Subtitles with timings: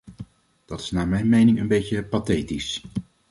[0.65, 2.81] Dat is naar mijn mening een beetje pathetisch.